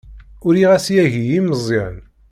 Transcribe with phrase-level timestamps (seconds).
[0.45, 1.97] Uriɣ-as yagi i Meẓyan.